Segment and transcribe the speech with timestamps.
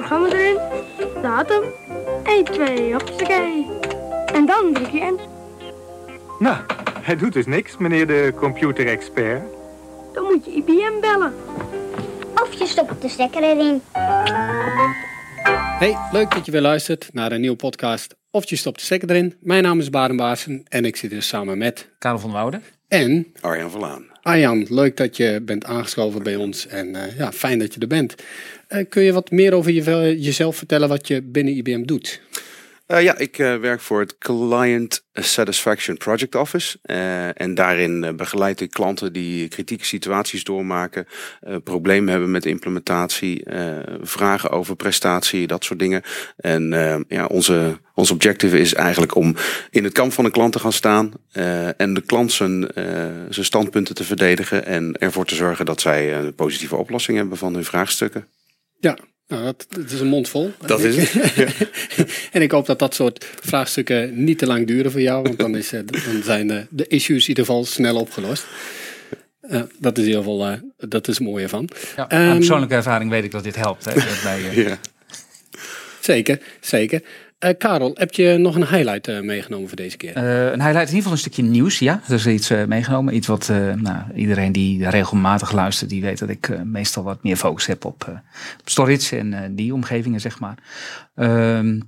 [0.00, 0.58] programma erin,
[1.22, 1.62] datum,
[2.24, 3.66] 1, 2, hoppakee.
[4.32, 5.20] En dan druk je in.
[6.38, 6.56] Nou,
[7.02, 9.42] hij doet dus niks, meneer de computerexpert.
[10.12, 11.34] Dan moet je IBM bellen.
[12.34, 13.82] Of je stopt de stekker erin.
[15.78, 18.14] Hey, leuk dat je weer luistert naar een nieuwe podcast.
[18.30, 19.34] Of je stopt de stekker erin.
[19.40, 21.88] Mijn naam is Baden Baarsen en ik zit dus samen met...
[21.98, 22.62] Karel van Wouden.
[22.88, 24.04] En Arjan Verlaan.
[24.22, 26.66] Arjan, leuk dat je bent aangeschoven bij ons.
[26.66, 28.14] En eh, ja, fijn dat je er bent.
[28.70, 32.20] Eh, kun je wat meer over je, jezelf vertellen wat je binnen IBM doet?
[32.86, 36.78] Uh, ja, ik werk voor het Client Satisfaction Project Office.
[37.34, 41.06] En daarin begeleid ik klanten die kritieke situaties doormaken,
[41.64, 43.42] problemen hebben met implementatie,
[44.02, 46.02] vragen over prestatie, dat soort dingen.
[46.36, 46.70] En
[47.08, 49.36] ja, onze, ons objective is eigenlijk om
[49.70, 51.12] in het kamp van een klant te gaan staan
[51.76, 52.68] en de klant zijn,
[53.28, 57.54] zijn standpunten te verdedigen en ervoor te zorgen dat zij een positieve oplossing hebben van
[57.54, 58.26] hun vraagstukken.
[58.80, 58.98] Ja,
[59.28, 60.52] nou, dat, dat, is een mond vol.
[60.66, 61.34] Dat is het.
[61.34, 61.46] Ja.
[62.32, 65.56] en ik hoop dat dat soort vraagstukken niet te lang duren voor jou, want dan,
[65.56, 68.46] is, dan zijn de, de issues in ieder geval snel opgelost.
[69.42, 71.68] Uh, dat is in ieder geval uh, dat is het mooie van.
[71.96, 73.84] Ja, um, persoonlijke ervaring weet ik dat dit helpt.
[73.84, 74.66] Hè, bij, uh...
[74.66, 74.78] ja.
[76.00, 77.02] Zeker, zeker.
[77.44, 80.16] Uh, Karel, heb je nog een highlight uh, meegenomen voor deze keer?
[80.16, 81.78] Uh, een highlight, in ieder geval een stukje nieuws.
[81.78, 83.14] Ja, er is iets meegenomen.
[83.14, 87.66] Iets wat nou, iedereen die regelmatig luistert, die weet dat ik meestal wat meer focus
[87.66, 88.04] heb op,
[88.60, 90.54] op storage en die omgevingen, zeg maar.
[91.14, 91.80] Ehm,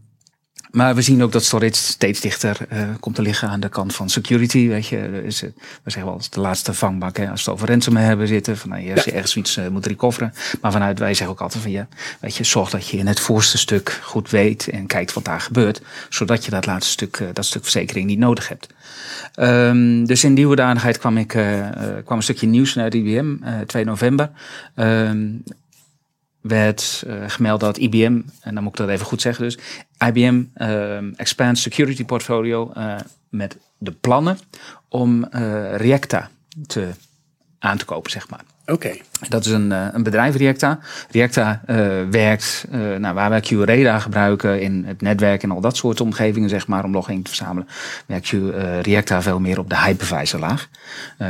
[0.72, 3.94] maar we zien ook dat storage steeds dichter uh, komt te liggen aan de kant
[3.94, 4.68] van security.
[4.68, 5.52] Weet je, is, we
[5.84, 7.16] zeggen wel, de laatste vangbak.
[7.16, 8.56] Hè, als we het over ransomware hebben zitten.
[8.56, 10.34] Van, nou, als je ergens iets uh, moet recoveren.
[10.60, 11.88] Maar vanuit wij zeggen ook altijd van ja,
[12.20, 15.40] weet je, zorg dat je in het voorste stuk goed weet en kijkt wat daar
[15.40, 15.82] gebeurt.
[16.08, 18.68] Zodat je dat laatste stuk, uh, dat stuk verzekering niet nodig hebt.
[19.36, 23.36] Um, dus in die hoedanigheid kwam ik, kwam een stukje nieuws naar IBM,
[23.66, 24.30] 2 november.
[24.76, 25.42] Um,
[26.42, 29.58] werd uh, gemeld dat IBM, en dan moet ik dat even goed zeggen dus,
[30.06, 32.96] IBM uh, expands security portfolio uh,
[33.28, 34.38] met de plannen
[34.88, 35.24] om
[35.74, 36.30] Reacta
[36.66, 36.90] te,
[37.58, 38.44] aan te kopen, zeg maar.
[38.72, 39.02] Okay.
[39.28, 40.78] Dat is een, een bedrijf, Reacta.
[41.10, 41.60] Reacta
[42.10, 42.66] werkt,
[42.98, 46.84] nou, waar wij QRadar gebruiken in het netwerk en al dat soort omgevingen, zeg maar,
[46.84, 47.68] om logging te verzamelen,
[48.06, 48.34] werkt
[48.82, 50.68] Reacta veel meer op de hypervisor laag.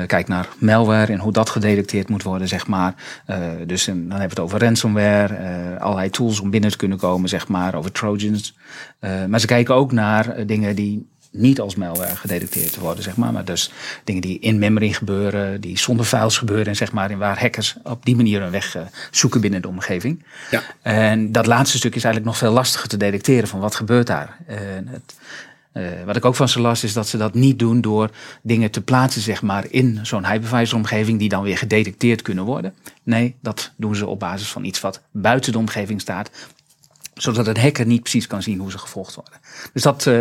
[0.06, 2.94] kijk naar malware en hoe dat gedetecteerd moet worden, zeg maar.
[3.66, 7.48] dus dan hebben we het over ransomware, allerlei tools om binnen te kunnen komen, zeg
[7.48, 8.56] maar, over trojans.
[9.28, 13.32] maar ze kijken ook naar dingen die niet als malware gedetecteerd worden, zeg maar.
[13.32, 13.70] Maar dus
[14.04, 17.76] dingen die in memory gebeuren, die zonder files gebeuren, en zeg maar, in waar hackers
[17.82, 20.24] op die manier een weg uh, zoeken binnen de omgeving.
[20.50, 20.62] Ja.
[20.82, 24.36] En dat laatste stuk is eigenlijk nog veel lastiger te detecteren van wat gebeurt daar.
[24.46, 25.14] En het,
[25.74, 28.10] uh, wat ik ook van ze las is dat ze dat niet doen door
[28.42, 32.74] dingen te plaatsen, zeg maar, in zo'n hypervisor omgeving die dan weer gedetecteerd kunnen worden.
[33.02, 36.30] Nee, dat doen ze op basis van iets wat buiten de omgeving staat,
[37.14, 39.38] zodat een hacker niet precies kan zien hoe ze gevolgd worden.
[39.72, 40.14] Dus dat uh,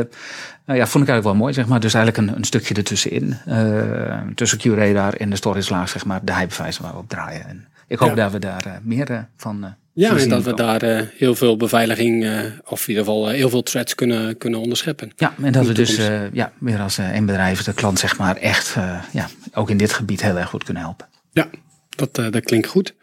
[0.66, 1.80] nou ja, vond ik eigenlijk wel mooi, zeg maar.
[1.80, 3.38] Dus eigenlijk een, een stukje ertussenin.
[3.48, 7.48] Uh, tussen QRadar en de storage laag, zeg maar, de hypervisor waar we op draaien.
[7.48, 8.16] En ik hoop ja.
[8.16, 12.26] dat we daar uh, meer van Ja, en dat we daar heel veel beveiliging,
[12.64, 15.12] of in ieder geval heel veel threads kunnen, kunnen onderscheppen.
[15.16, 15.96] Ja, en dat we dus
[16.34, 18.76] ja, weer als een bedrijf de klant, zeg maar, echt
[19.12, 21.08] ja, ook in dit gebied heel erg goed kunnen helpen.
[21.32, 21.50] Ja,
[21.90, 22.96] dat, dat klinkt goed.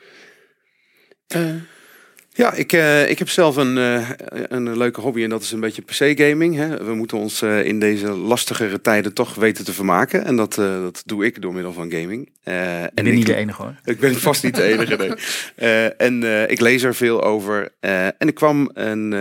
[2.39, 4.09] Ja, ik, uh, ik heb zelf een, uh,
[4.49, 6.77] een leuke hobby en dat is een beetje PC-gaming.
[6.79, 10.25] We moeten ons uh, in deze lastigere tijden toch weten te vermaken.
[10.25, 12.27] En dat, dat doe ik door middel van gaming.
[12.27, 13.75] ik ben niet de enige hoor.
[13.85, 15.89] Ik ben vast niet de enige, nee.
[16.09, 17.73] en ik lees er veel over.
[17.81, 19.13] en ik kwam een,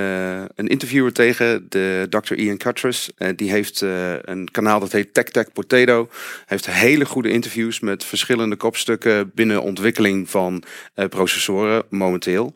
[0.56, 2.34] een interviewer tegen, de Dr.
[2.34, 3.10] Ian Cuttress.
[3.36, 3.82] die heeft
[4.22, 6.08] een kanaal dat heet Tech Tech Potato.
[6.10, 10.64] Hij heeft hele goede interviews met verschillende kopstukken binnen ontwikkeling van
[11.10, 12.54] processoren momenteel.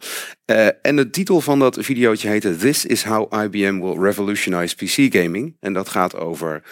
[0.51, 5.15] Uh, en de titel van dat videootje heette This is how IBM will revolutionize PC
[5.15, 5.55] gaming.
[5.59, 6.63] En dat gaat over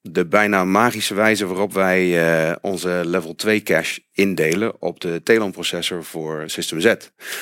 [0.00, 2.06] de bijna magische wijze waarop wij
[2.48, 6.94] uh, onze level 2 cache indelen op de Telon processor voor System Z.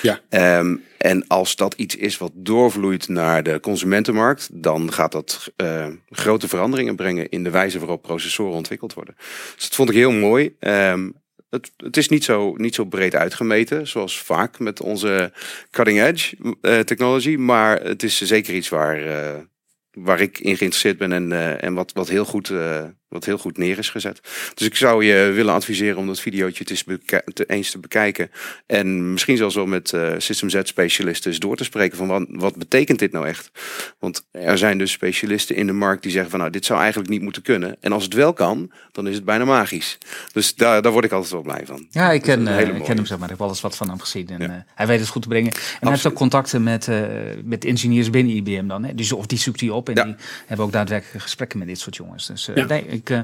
[0.03, 0.21] Ja.
[0.59, 5.87] Um, en als dat iets is wat doorvloeit naar de consumentenmarkt, dan gaat dat uh,
[6.11, 9.15] grote veranderingen brengen in de wijze waarop processoren ontwikkeld worden.
[9.55, 10.57] Dus dat vond ik heel mooi.
[10.61, 11.15] Um,
[11.51, 15.33] het, het, is niet zo, niet zo breed uitgemeten, zoals vaak met onze
[15.71, 17.37] cutting edge uh, technology.
[17.37, 19.43] Maar het is zeker iets waar, uh,
[19.91, 22.53] waar ik in geïnteresseerd ben en, uh, en wat, wat heel goed
[23.09, 24.21] wat heel goed neer is gezet.
[24.55, 26.99] Dus ik zou je willen adviseren om dat videootje te
[27.35, 28.31] te, eens te bekijken.
[28.67, 32.27] En misschien zelfs wel met eh, System Z specialisten eens door te spreken van wat,
[32.29, 33.51] wat betekent dit nou echt?
[33.99, 37.11] Want er zijn dus specialisten in de markt die zeggen van nou dit zou eigenlijk
[37.11, 37.77] niet moeten kunnen.
[37.81, 39.99] En als het wel kan, dan is het bijna magisch.
[40.33, 41.87] Dus daar, daar word ik altijd wel blij van.
[41.91, 43.31] Ja, ik ken, eh, ik ken hem zeg maar.
[43.31, 44.29] Ik heb alles wat van hem gezien.
[44.29, 44.49] En Ja.
[44.49, 45.53] eh, hij weet het goed te brengen.
[45.53, 47.03] En hij heeft ook contacten met, eh,
[47.45, 48.85] met engineers binnen IBM dan.
[48.85, 48.95] Hè?
[48.95, 49.89] Dus of die zoekt hij op.
[49.89, 50.05] En Ja.
[50.05, 50.15] die
[50.47, 52.27] hebben ook daadwerkelijk gesprekken met dit soort jongens.
[52.27, 52.65] Dus eh, Ja.
[52.67, 53.21] nee, ik, eh,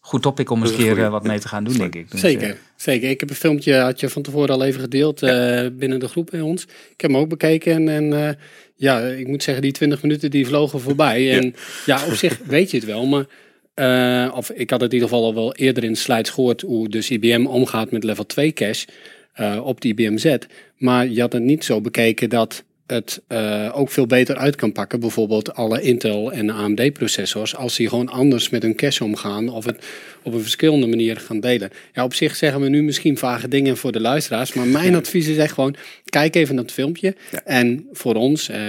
[0.00, 2.10] goed topic om eens een keer eh, wat mee te gaan doen, denk ik.
[2.10, 3.10] Dus, Zeker, eh, zeker.
[3.10, 6.28] Ik heb een filmpje, had je van tevoren al even gedeeld eh, binnen de groep
[6.30, 6.62] bij ons.
[6.62, 8.34] Ik heb hem ook bekeken en, en eh,
[8.76, 11.30] ja, ik moet zeggen, die 20 minuten die vlogen voorbij.
[11.38, 11.54] En
[11.86, 13.26] ja, op zich weet je het wel, maar
[13.74, 16.60] eh, of ik had het in ieder geval al wel eerder in de slides gehoord
[16.60, 18.86] hoe dus IBM omgaat met level 2 cache
[19.32, 20.36] eh, op de IBM Z.
[20.76, 24.72] Maar je had het niet zo bekeken dat het eh, ook veel beter uit kan
[24.72, 25.00] pakken.
[25.00, 27.56] Bijvoorbeeld alle Intel en AMD processors.
[27.56, 29.48] Als die gewoon anders met hun cache omgaan.
[29.48, 29.84] Of het
[30.22, 31.70] op een verschillende manier gaan delen.
[31.92, 34.52] Ja, op zich zeggen we nu misschien vage dingen voor de luisteraars.
[34.52, 35.76] Maar mijn advies is echt gewoon,
[36.14, 37.14] kijk even naar het filmpje.
[37.30, 37.40] Ja.
[37.44, 38.60] En voor ons, eh,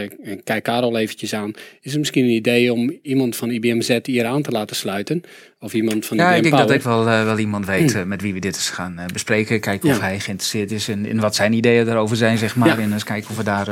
[0.43, 1.51] kijk Karel eventjes aan.
[1.81, 5.21] Is het misschien een idee om iemand van IBM Z hier aan te laten sluiten?
[5.59, 6.67] Of iemand van ja, IBM ik denk Power.
[6.67, 9.05] dat ik wel, eh, wel iemand weet eh, met wie we dit eens gaan eh,
[9.13, 9.59] bespreken.
[9.59, 10.01] Kijken of Ja.
[10.01, 12.67] hij geïnteresseerd is in, in wat zijn ideeën daarover zijn, zeg maar.
[12.67, 12.77] Ja.
[12.83, 13.67] En eens kijken of we daar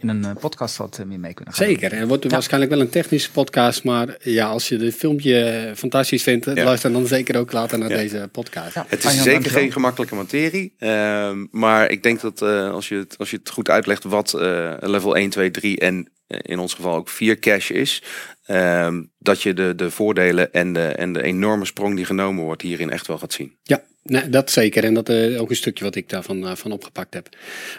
[0.00, 1.66] in een podcast wat meer mee kunnen gaan.
[1.66, 1.94] Zeker.
[1.98, 3.84] Het wordt waarschijnlijk wel een technische podcast.
[3.84, 6.64] Maar ja, als je het filmpje fantastisch vindt, Ja.
[6.64, 7.96] luister dan zeker ook later naar Ja.
[7.96, 8.74] deze podcast.
[8.74, 8.84] Ja.
[8.88, 9.60] Het is Arjan, zeker dankjewel.
[9.62, 10.72] geen gemakkelijke materie.
[10.78, 14.34] ehm, maar ik denk dat eh, als, je het, als je het goed uitlegt wat
[14.34, 18.02] eh, level 1, 2, 3 en eh, in ons geval ook 4 cache is.
[18.46, 22.62] ehm, dat je de, de voordelen en de, en de enorme sprong die genomen wordt
[22.62, 23.56] hierin echt wel gaat zien.
[23.62, 24.84] Ja, nee, dat zeker.
[24.84, 27.28] En dat is ook een stukje wat ik daarvan eh, van opgepakt heb.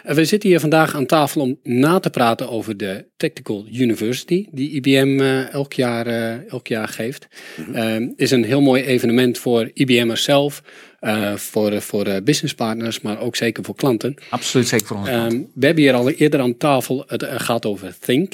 [0.04, 4.46] Eh, we zitten hier vandaag aan tafel om na te praten over de Tactical University,
[4.50, 7.26] die IBM eh, elk, jaar, eh, elk jaar geeft.
[7.72, 10.62] Eh, is een heel mooi evenement voor IBM'ers zelf,
[11.02, 14.14] eh, voor, voor eh, businesspartners, maar ook zeker voor klanten.
[14.30, 15.08] Absoluut zeker voor ons.
[15.08, 18.32] Ehm, we hebben hier al eerder aan tafel, het eh, gaat over Think,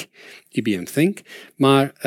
[0.50, 1.18] IBM Think.
[1.56, 2.02] Maar eh,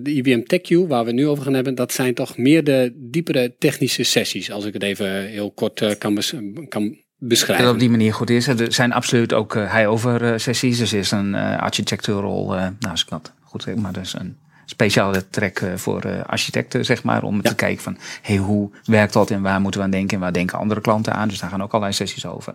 [0.00, 3.54] de IBM TechU, waar we nu over gaan hebben, dat zijn toch meer de diepere
[3.58, 6.34] technische sessies, als ik het even heel kort eh, kan, bes-
[6.68, 7.70] kan dat beschrijven.
[7.70, 8.46] op die manier goed is.
[8.46, 10.78] Er zijn absoluut ook high-over sessies.
[10.78, 14.36] Dus er is een architectural, nou als ik dat goed zeg, maar dus een
[14.70, 17.22] speciale track uh, voor uh, architecten, zeg maar.
[17.22, 17.42] Om ja.
[17.42, 20.32] te kijken van, hey, hoe werkt dat en waar moeten we aan denken en waar
[20.32, 21.28] denken andere klanten aan.
[21.28, 22.52] Dus daar gaan ook allerlei sessies over.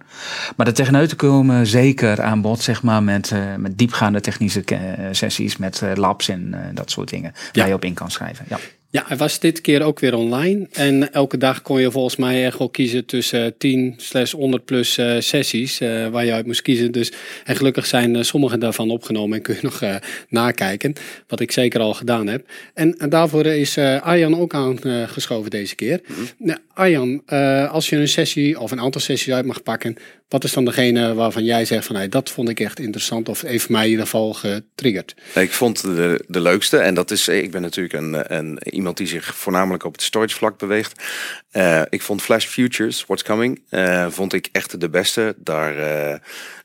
[0.56, 4.64] Maar de techneuten komen zeker aan bod, zeg maar, met, uh, met diepgaande technische
[5.12, 7.32] sessies, met labs en dat soort dingen.
[7.32, 7.66] Waar ja.
[7.66, 8.46] je op in kan schrijven.
[8.50, 8.58] Ja.
[8.94, 10.68] Ja, hij was dit keer ook weer online.
[10.72, 14.98] En elke dag kon je volgens mij echt wel kiezen tussen 10 slash 100 plus
[14.98, 16.92] uh, sessies uh, waar je uit moest kiezen.
[16.92, 17.12] Dus,
[17.44, 19.84] en gelukkig zijn uh, sommige daarvan opgenomen en kun je nog
[20.30, 20.94] nakijken.
[21.28, 22.48] Wat ik zeker al gedaan heb.
[22.74, 26.02] En, en daarvoor is Arjan ook aangeschoven deze keer.
[26.08, 26.28] Mm -hmm.
[26.38, 27.26] nou, Arjan,
[27.70, 29.98] als je een sessie of een aantal sessies uit mag pakken.
[30.30, 33.42] Wat is dan degene waarvan jij zegt van hey, dat vond ik echt interessant of
[33.42, 35.16] heeft mij in ieder geval getriggerd?
[35.36, 39.20] Ik vond de, de leukste en dat is, ik ben natuurlijk een, een iemand die
[39.20, 41.04] zich voornamelijk op het storage vlak beweegt.
[41.52, 45.36] Uh, ik vond Flash Futures, What's Coming, uh, vond ik echt de beste.
[45.38, 45.78] Daar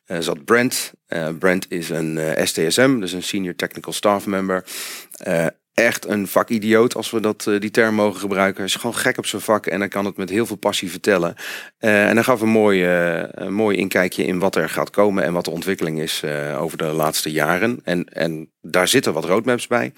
[0.07, 0.93] uh, zat Brent.
[1.39, 4.65] Brent is een STSM, dus een Senior Technical Staff Member
[5.75, 8.57] echt een vakidioot, als we dat, die term mogen gebruiken.
[8.57, 10.91] Hij is gewoon gek op zijn vak en hij kan het met heel veel passie
[10.91, 11.35] vertellen.
[11.79, 12.85] En hij gaf een mooi,
[13.31, 16.25] een mooi inkijkje in wat er gaat komen en wat de ontwikkeling is
[16.59, 17.81] over de laatste jaren.
[17.85, 19.93] En, en daar zitten wat roadmaps bij.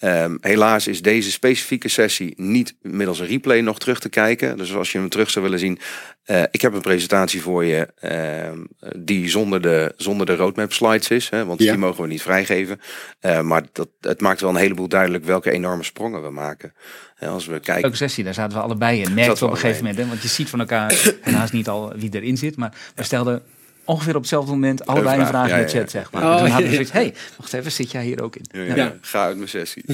[0.00, 4.56] Um, helaas is deze specifieke sessie niet middels een replay nog terug te kijken.
[4.56, 5.78] Dus als je hem terug zou willen zien.
[6.26, 8.64] Uh, ik heb een presentatie voor je uh,
[8.96, 11.28] die zonder de, zonder de roadmap slides is.
[11.28, 11.70] Hè, want ja.
[11.70, 12.80] die mogen we niet vrijgeven.
[13.20, 16.72] Uh, maar dat, het maakt wel een heleboel duidelijk welke enorme sprongen we maken.
[17.18, 17.82] als we kijken.
[17.82, 19.14] Leuke sessie, daar zaten we allebei in.
[19.14, 19.98] Merkte op een gegeven moment.
[19.98, 22.56] Hè, want je ziet van elkaar helaas niet al wie erin zit.
[22.56, 23.42] Maar we stelden
[23.86, 26.04] ongeveer op hetzelfde moment allebei een vraag, een vraag in de chat, ja, ja.
[26.04, 26.22] zeg maar.
[26.22, 28.66] Oh, en toen hadden we zoiets, hey, wacht even, zit jij hier ook in?
[28.66, 28.96] Ja, ja.
[29.00, 29.84] Ga uit mijn sessie.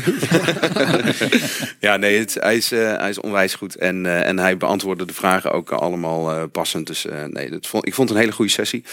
[1.87, 3.75] ja, nee, het, hij, is, uh, hij is onwijs goed.
[3.75, 6.87] En, uh, en hij beantwoordde de vragen ook allemaal uh, passend.
[6.87, 8.85] Dus nee, dat vond, ik vond het een hele goede sessie.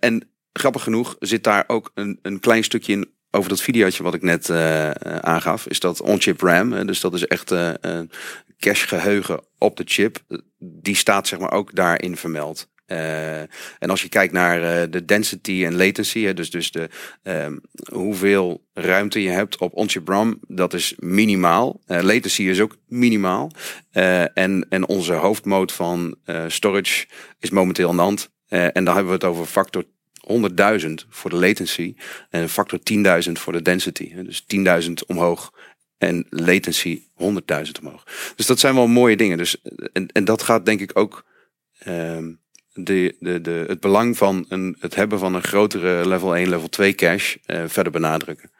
[0.00, 4.14] en grappig genoeg zit daar ook een, een klein stukje in over dat videootje wat
[4.14, 4.90] ik net uh,
[5.20, 6.86] aangaf, is dat on-chip RAM.
[6.86, 7.70] Dus dat is echt uh,
[8.58, 10.18] cache geheugen op de chip.
[10.58, 12.68] Die staat zeg maar ook daarin vermeld.
[12.86, 16.88] Uh, en als je kijkt naar uh, de density en latency, hè, dus, dus de,
[17.22, 17.60] um,
[17.92, 21.80] hoeveel ruimte je hebt op on-chip RAM, dat is minimaal.
[21.86, 23.50] Uh, latency is ook minimaal.
[23.90, 26.16] en, en onze hoofdmode van
[26.48, 27.06] storage
[27.38, 28.30] is momenteel NAND.
[28.48, 29.84] en dan hebben we het over factor
[30.22, 31.94] 100.000 voor de latency
[32.30, 32.78] en factor
[33.24, 34.14] 10.000 voor de density.
[34.14, 34.44] Dus
[34.86, 35.52] 10.000 omhoog
[35.98, 37.26] En latency 100.000
[37.82, 38.04] omhoog.
[38.36, 39.38] Dus dat zijn wel mooie dingen.
[39.38, 39.62] Dus,
[39.92, 41.24] en, en dat gaat denk ik ook
[41.78, 42.32] ehm,
[42.72, 46.68] de, de, de, het belang van een, het hebben van een grotere level 1, level
[46.68, 48.50] 2 cache eh, verder benadrukken.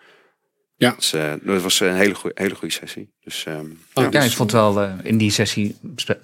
[0.76, 0.94] Ja.
[0.96, 3.12] Dus, eh, dat was een hele goede, hele goede sessie.
[3.24, 4.08] Dus, ehm, Oh, ja.
[4.10, 5.76] Ja, ik vond wel eh, in die sessie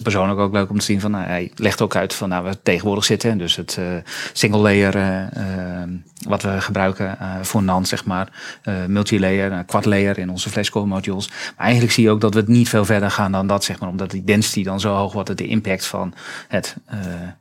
[0.03, 2.63] persoonlijk ook leuk om te zien van, nou, hij legt ook uit van, nou, we
[2.63, 3.85] tegenwoordig zitten, dus het eh,
[4.33, 5.89] single layer, eh, eh,
[6.29, 10.51] wat we gebruiken eh, voor NAND, zeg maar, eh multilayer, uh, quad layer in onze
[10.51, 11.29] flashcore modules.
[11.29, 13.81] Maar eigenlijk zie je ook dat we het niet veel verder gaan dan dat, zeg
[13.81, 16.15] maar, omdat die density dan zo hoog wordt, dat de impact van
[16.49, 16.99] het eh,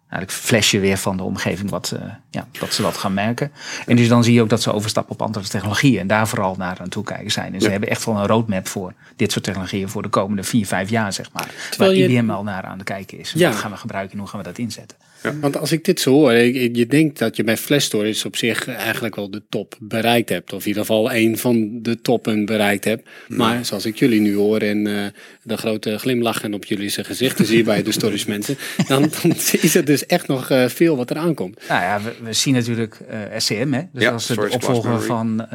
[0.10, 3.52] eigenlijk flesje weer van de omgeving, wat, eh, ja, dat ze dat gaan merken.
[3.86, 6.56] En dus dan zie je ook dat ze overstappen op andere technologieën en daar vooral
[6.58, 7.54] naar aan toe kijken zijn.
[7.54, 7.72] En ze Ja.
[7.72, 11.14] hebben echt wel een roadmap voor dit soort technologieën voor de komende vier, vijf jaar,
[11.14, 11.50] zeg maar.
[11.70, 13.32] Terwijl waar je- IBM al naar aan het kijken is.
[13.36, 13.50] Ja.
[13.50, 14.98] Wat gaan we gebruiken en hoe gaan we dat inzetten?
[15.42, 18.68] Want als ik dit zo hoor, je denkt dat je bij flash storage op zich
[18.68, 20.54] eigenlijk wel de top bereikt hebt.
[20.54, 23.10] Of in ieder geval een van de toppen bereikt hebt.
[23.28, 25.06] Maar zoals ik jullie nu hoor en eh,
[25.44, 28.58] de grote glimlachen op jullie gezichten zie bij de storage mensen.
[28.88, 29.32] Dan, dan
[29.62, 31.60] is het dus echt nog eh, veel wat er aankomt.
[31.68, 33.82] Nou ja, we, we zien natuurlijk eh, SCM, hè?
[33.94, 35.48] Dus Ja, dat is de opvolger van,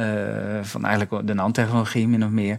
[0.61, 2.57] van eigenlijk de NAND-technologie, min of meer.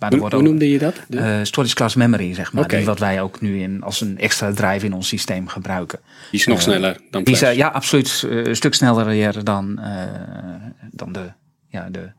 [0.00, 0.94] Eh, maar Hoe, noemde je dat?
[1.08, 2.68] De- eh, storage class memory, zeg maar.
[2.68, 5.98] Die wat wij ook nu in, als een extra drive in ons systeem gebruiken.
[6.30, 7.38] die is nog sneller dan Die flash.
[7.38, 10.02] zijn, ja, absoluut eh, een stuk sneller dan, eh,
[10.90, 11.32] dan de,
[11.68, 12.12] ja, de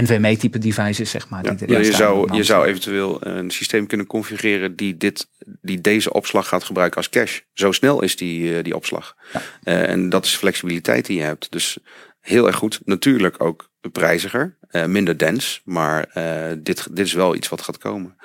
[0.00, 1.44] NVMe-type devices, zeg maar.
[1.44, 5.28] Ja, die erin ja, je, zou, je zou eventueel een systeem kunnen configureren die, dit,
[5.62, 7.42] die deze opslag gaat gebruiken als cache.
[7.52, 9.16] Zo snel is die, eh, die opslag.
[9.62, 11.52] Eh, en dat is flexibiliteit die je hebt.
[11.52, 11.78] Dus
[12.20, 12.80] heel erg goed.
[12.84, 17.78] Natuurlijk ook prijziger, eh, minder dens, maar eh, dit, dit is wel iets wat gaat
[17.78, 18.16] komen.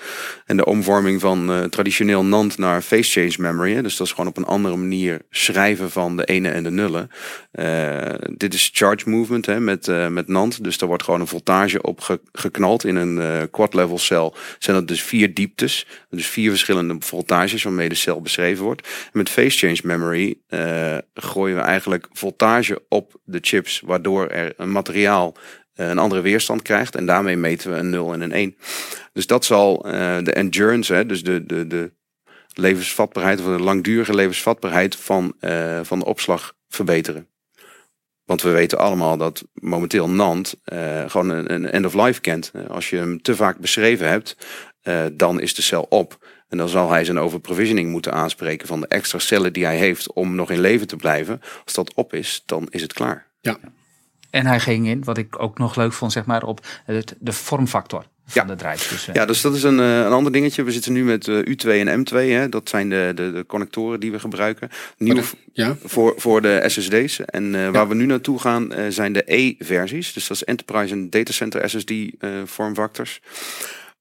[0.46, 4.29] En de omvorming van eh, traditioneel NAND naar phase change memory, dus dat is gewoon
[4.29, 7.10] op een andere manier schrijven van de ene en de nullen.
[7.51, 11.27] Eh, dit is charge movement hè, met, eh, met NAND, dus daar wordt gewoon een
[11.27, 14.36] voltage op ge- geknald in een eh, quad level cel.
[14.60, 18.88] Zijn dat dus vier dieptes, dus vier verschillende voltages waarmee de cel beschreven wordt.
[19.13, 24.72] Met phase change memory eh, gooien we eigenlijk voltage op de chips, waardoor er een
[24.72, 25.41] materiaal eh,
[25.75, 26.96] een andere weerstand krijgt.
[26.96, 28.56] En daarmee meten we een 0 en een 1.
[29.13, 31.92] Dus dat zal eh, de endurance, hè, dus de, de, de
[32.54, 37.30] levensvatbaarheid of de langdurige levensvatbaarheid van, eh, van de opslag verbeteren.
[38.32, 42.51] Want we weten allemaal dat momenteel NAND eh, gewoon een, een end of life kent.
[42.54, 44.38] Eh, Als je hem te vaak beschreven hebt,
[44.82, 46.25] eh, dan is de cel op.
[46.50, 50.13] En dan zal hij zijn overprovisioning moeten aanspreken van de extra cellen die hij heeft
[50.13, 51.42] om nog in leven te blijven.
[51.63, 53.28] Als dat op is, dan is het klaar.
[54.32, 57.32] En hij ging in, wat ik ook nog leuk vond, zeg maar, op het, de
[57.34, 58.56] vormfactor van Ja.
[58.56, 58.90] de drive.
[58.94, 60.64] Dus, eh, Ja, dus dat is een, eh, een ander dingetje.
[60.64, 62.32] We zitten nu met eh, U2 en M2.
[62.32, 62.50] Hè.
[62.50, 64.70] Dat zijn de, de, de connectoren die we gebruiken.
[64.98, 65.24] Nieuw Oh,
[65.54, 67.20] Ja, voor, voor de SSD's.
[67.26, 70.14] En eh, waar we nu naartoe gaan zijn de E-versies.
[70.14, 73.22] Dus dat is Enterprise en Data Center SSD eh vormfactors.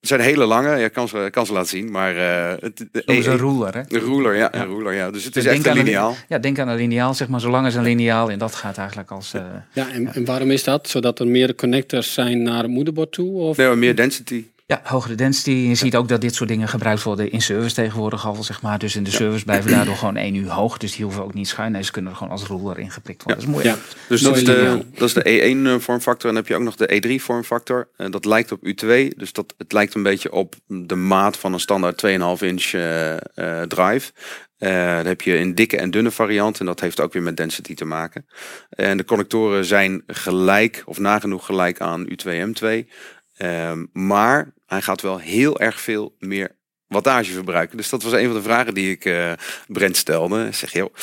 [0.01, 0.69] Het zijn hele lange.
[0.69, 1.91] Ja, ik kan ze, kan ze laten zien.
[1.91, 3.81] Maar eh, het, is E- een ruler, hè?
[3.81, 5.11] een ruler, ja, een ruler, ja.
[5.11, 6.15] Dus het is Dus echt een aan een- lineaal.
[6.29, 8.31] ja, denk aan een lineaal, zeg maar, zolang is een lineaal.
[8.31, 9.35] En dat gaat eigenlijk als...
[9.35, 9.43] eh,
[9.73, 10.89] ja en, en waarom is dat?
[10.89, 13.41] Zodat er meer connectors zijn naar het moederbord toe?
[13.41, 13.57] Of?
[13.57, 14.45] Nee, maar meer density.
[14.71, 15.51] Ja, hogere density.
[15.51, 18.79] Je ziet ook dat dit soort dingen gebruikt worden in service tegenwoordig al, zeg maar.
[18.79, 20.79] Dus in de service blijven daardoor gewoon één uur hoog.
[20.79, 21.73] Dus die hoeven ook niet schuin.
[21.73, 23.45] Nee, ze kunnen er gewoon als ruler ingeprikt worden.
[23.45, 23.77] Dat is mooi.
[23.77, 23.83] Ja.
[24.09, 26.29] Dus dat is, de, dat is de E1 eh, vormfactor.
[26.29, 27.89] En dan heb je ook nog de E3 vormfactor.
[27.97, 29.09] En dat lijkt op U2.
[29.17, 33.13] Dus dat, het lijkt een beetje op de maat van een standaard 2,5 inch eh,
[33.13, 34.13] eh, drive.
[34.59, 36.61] Eh dat heb je in dikke en dunne variant.
[36.61, 38.27] En dat heeft ook weer met density te maken.
[38.71, 42.31] En de connectoren zijn gelijk of nagenoeg gelijk aan U2
[43.41, 43.47] M2.
[43.47, 46.57] Ehm, maar hij gaat wel heel erg veel meer
[46.87, 47.77] wattage verbruiken.
[47.77, 49.33] Dus dat was een van de vragen die ik eh
[49.67, 50.47] Brent stelde.
[50.47, 50.95] Ik zeg, joh,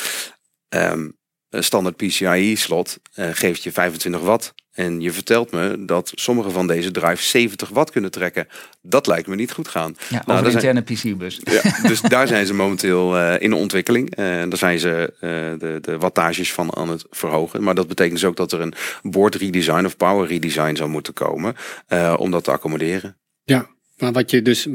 [0.68, 1.08] ehm,
[1.50, 4.54] standaard PCIe slot eh, geeft je 25 watt.
[4.72, 8.48] En je vertelt me dat sommige van deze drives 70 watt kunnen trekken.
[8.82, 9.96] Dat lijkt me niet goed gaan.
[10.08, 11.40] Ja, Nou, over zijn- interne PC-bus.
[11.42, 14.14] Ja, dus daar zijn ze momenteel eh, in de ontwikkeling.
[14.14, 17.62] En daar zijn ze eh, de, de wattages van aan het verhogen.
[17.62, 21.12] Maar dat betekent dus ook dat er een board redesign of power redesign zou moeten
[21.12, 21.54] komen.
[21.86, 23.16] eh, om dat te accommoderen.
[23.44, 23.66] Ja,
[23.98, 24.66] maar wat je dus,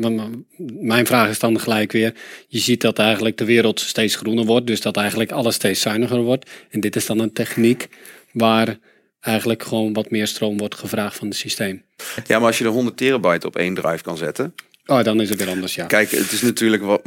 [0.79, 2.13] mijn vraag is dan gelijk weer,
[2.47, 6.21] je ziet dat eigenlijk de wereld steeds groener wordt, dus dat eigenlijk alles steeds zuiniger
[6.21, 6.49] wordt.
[6.69, 7.87] En dit is dan een techniek
[8.31, 8.77] waar
[9.19, 11.83] eigenlijk gewoon wat meer stroom wordt gevraagd van het systeem.
[12.27, 14.53] Ja, maar als je de 100 terabyte op één drive kan zetten.
[14.85, 15.85] Oh, dan is het weer anders, ja.
[15.85, 17.01] Kijk, het is natuurlijk wat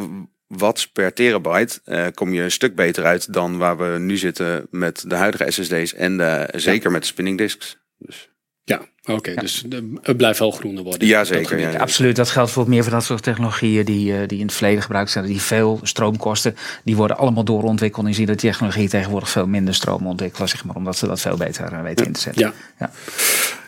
[0.46, 1.80] watts per terabyte.
[1.85, 5.50] eh, kom je een stuk beter uit dan waar we nu zitten met de huidige
[5.50, 5.94] SSD's.
[5.94, 7.76] En de, zeker met de spinning disks.
[7.99, 8.28] Dus,
[8.68, 11.08] Ja, oké, dus de- het blijft wel groener worden.
[11.08, 11.70] Ja, zeker, ja.
[11.70, 14.54] Ja, absoluut, dat geldt voor meer van dat soort technologieën die, eh, die in het
[14.54, 16.56] verleden gebruikt zijn, die veel stroom kosten.
[16.85, 18.04] Die worden allemaal doorontwikkeld.
[18.04, 21.06] En je ziet dat die technologie tegenwoordig veel minder stroom ontwikkelen, zeg maar, omdat ze
[21.06, 22.42] dat veel beter eh, weten in te zetten.
[22.42, 22.52] Ja.
[22.78, 22.90] Ja.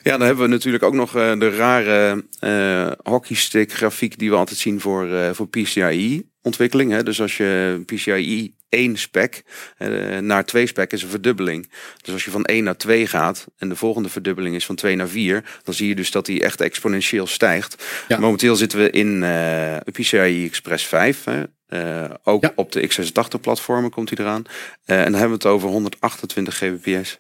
[0.03, 4.37] Ja, dan hebben we natuurlijk ook nog eh, de rare eh hockeystick grafiek die we
[4.37, 6.91] altijd zien voor, eh, voor PCIe ontwikkeling.
[6.93, 7.03] Hè.
[7.03, 9.43] Dus als je PCIe 1 spec
[9.77, 11.71] eh, naar 2 spec is een verdubbeling.
[12.03, 14.97] Dus als je van 1 naar 2 gaat en de volgende verdubbeling is van 2
[14.97, 17.85] naar 4, dan zie je dus dat die echt exponentieel stijgt.
[18.09, 18.19] Ja.
[18.19, 21.25] Momenteel zitten we in eh PCIe Express 5.
[21.25, 21.43] Hè.
[21.67, 22.53] Eh, ook Ja.
[22.55, 24.43] op de x86 platformen komt hij eraan.
[24.85, 27.19] Eh, en dan hebben we het over 128 gbps.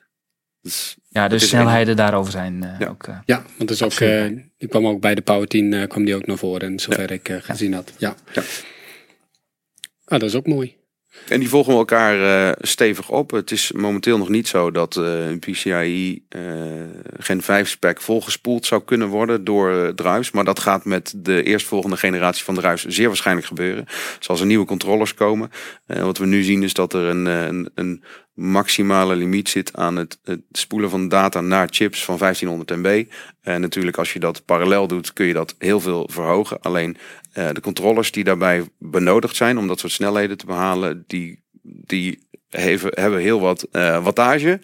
[0.62, 2.86] Dus Ja, de is snelheden daarover zijn eh, Ja.
[2.88, 3.06] ook...
[3.24, 4.24] Ja, want dat is ook, eh,
[4.58, 7.38] die kwam ook bij de Power 10 eh, kwam die ook naar voren, zover ik
[7.40, 7.92] gezien had.
[7.98, 8.14] Ja.
[8.32, 8.42] Ja.
[10.04, 10.76] Ah, dat is ook mooi.
[11.28, 13.30] En die volgen elkaar eh, stevig op.
[13.30, 16.42] Het is momenteel nog niet zo dat eh, een PCIe eh,
[17.18, 20.30] Gen 5 spec volgespoeld zou kunnen worden door druis.
[20.30, 23.84] Maar dat gaat met de eerstvolgende generatie van druis zeer waarschijnlijk gebeuren.
[24.18, 25.50] Zoals er nieuwe controllers komen.
[25.86, 28.02] Wat we nu zien is dat er een, een, een
[28.34, 30.18] maximale limiet zit aan het,
[30.52, 33.04] spoelen van data naar chips van 1500 MB.
[33.42, 36.60] En natuurlijk als je dat parallel doet kun je dat heel veel verhogen.
[36.60, 36.96] Alleen
[37.38, 42.90] de controllers die daarbij benodigd zijn om dat soort snelheden te behalen, die, die heven,
[42.94, 44.60] hebben heel wat eh, wattage,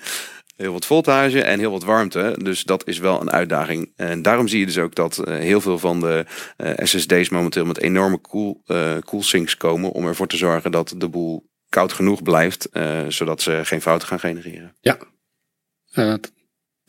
[0.57, 2.38] heel wat voltage en heel wat warmte.
[2.43, 3.93] Dus dat is wel een uitdaging.
[3.97, 6.25] En daarom zie je dus ook dat eh, heel veel van de
[6.57, 11.09] eh, SSD's momenteel met enorme koel, eh koelsinks komen om ervoor te zorgen dat de
[11.09, 14.75] boel koud genoeg blijft, eh, zodat ze geen fouten gaan genereren.
[14.81, 14.99] Ja,
[16.07, 16.33] dat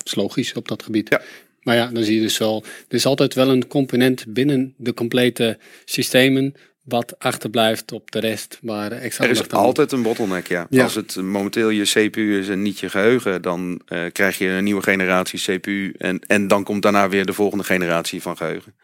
[0.04, 1.10] is logisch op dat gebied.
[1.10, 1.22] Ja.
[1.66, 4.94] Maar ja, dan zie je dus wel, er is altijd wel een component binnen de
[4.94, 10.68] complete systemen wat achterblijft op de rest waar extra Er is altijd een bottleneck, ja.
[10.70, 10.84] Ja.
[10.84, 14.64] Als het momenteel je CPU is en niet je geheugen, dan eh, krijg je een
[14.64, 15.94] nieuwe generatie CPU.
[15.98, 18.76] En, en dan komt daarna weer de volgende generatie van geheugen.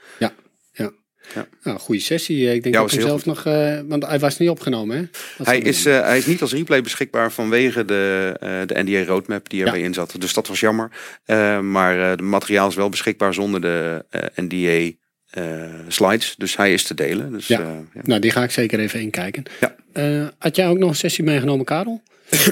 [1.63, 2.54] Nou, goede sessie.
[2.54, 4.50] Ik denk Ja, dat was ik hem heel zelf nog, eh, want hij was niet
[4.50, 5.04] opgenomen, hè?
[5.38, 9.04] Dat Hij is, eh, hij is niet als replay beschikbaar vanwege de, eh, de NDA
[9.04, 10.16] roadmap die erbij in zat.
[10.20, 10.92] Dus dat was jammer.
[11.25, 14.92] Eh, maar eh de materiaal is wel beschikbaar zonder de eh, NDA
[15.30, 15.44] eh,
[15.88, 16.36] slides.
[16.38, 17.32] Dus hij is te delen.
[17.32, 17.60] Dus, Ja.
[17.60, 18.01] eh, ja.
[18.04, 19.44] Nou, die ga ik zeker even inkijken.
[19.60, 19.75] Ja.
[19.94, 22.01] Eh, had jij ook nog een sessie meegenomen, Karel?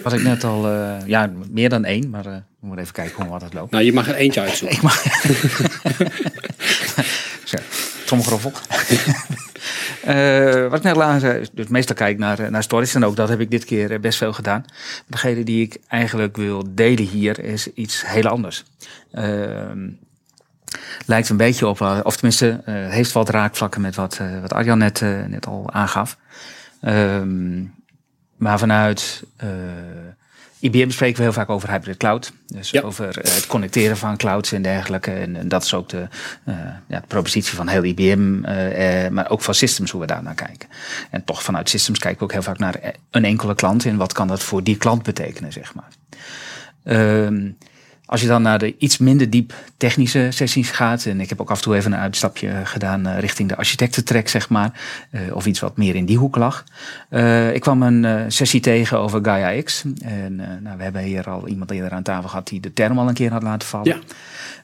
[0.03, 3.21] Wat ik net al, eh, ja, meer dan één, maar eh, we moeten even kijken
[3.21, 3.71] hoe wat het loopt.
[3.71, 4.77] Nou, je mag er eentje uitzoeken.
[4.81, 5.03] Ik mag.
[8.09, 8.51] Tromgeroffel.
[10.03, 13.05] Eh, wat ik net laat zei, dus meestal kijk ik naar, eh, naar stories en
[13.05, 14.65] ook dat heb ik dit keer eh, best veel gedaan.
[15.07, 18.63] Degene die ik eigenlijk wil delen hier is iets heel anders.
[19.11, 19.87] Ehm,
[21.05, 24.53] lijkt een beetje op, eh, of tenminste, eh, heeft wat raakvlakken met wat, eh, wat
[24.53, 26.17] Arjan net, eh, net al aangaf.
[26.81, 27.63] Ehm,
[28.35, 29.49] maar vanuit eh,
[30.59, 32.31] IBM spreken we heel vaak over hybrid cloud.
[32.47, 32.81] Dus Ja.
[32.81, 35.11] over eh, het connecteren van clouds en dergelijke.
[35.11, 36.07] En, en dat is ook de,
[36.43, 36.55] eh,
[36.87, 40.35] ja, de propositie van heel IBM, eh, maar ook van systems hoe we daar naar
[40.35, 40.69] kijken.
[41.09, 44.13] En toch vanuit systems kijken we ook heel vaak naar een enkele klant en wat
[44.13, 45.87] kan dat voor die klant betekenen, zeg maar.
[46.83, 47.49] Ehm,
[48.11, 51.49] als je dan naar de iets minder diep technische sessies gaat, en ik heb ook
[51.51, 55.45] af en toe even een uitstapje gedaan eh, richting de architectentrek, zeg maar, eh, of
[55.45, 56.63] iets wat meer in die hoek lag.
[57.09, 59.83] Eh, ik kwam een eh, sessie tegen over Gaia X.
[60.01, 62.99] En eh, nou, we hebben hier al iemand eerder aan tafel gehad die de term
[62.99, 63.87] al een keer had laten vallen.
[63.87, 63.97] Ja.